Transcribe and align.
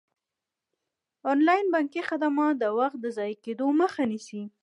انلاین 1.31 1.65
بانکي 1.73 2.01
خدمات 2.09 2.53
د 2.59 2.65
وخت 2.79 2.97
د 3.01 3.05
ضایع 3.17 3.37
کیدو 3.45 3.67
مخه 3.81 4.03
نیسي. 4.11 4.41